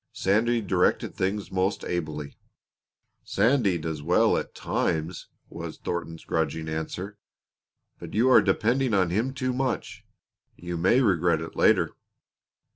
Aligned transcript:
Sandy 0.13 0.61
directed 0.61 1.13
things 1.13 1.51
most 1.51 1.83
ably." 1.85 2.33
"Sandy 3.23 3.77
does 3.77 4.01
well 4.01 4.35
enough 4.35 4.47
at 4.47 4.55
times," 4.55 5.27
was 5.47 5.77
Thornton's 5.77 6.25
grudging 6.25 6.67
answer, 6.67 7.19
"but 7.99 8.15
you 8.15 8.27
are 8.31 8.41
depending 8.41 8.95
on 8.95 9.11
him 9.11 9.31
too 9.31 9.53
much. 9.53 10.03
You 10.55 10.75
may 10.75 11.01
regret 11.01 11.39
it 11.39 11.55
later." 11.55 11.91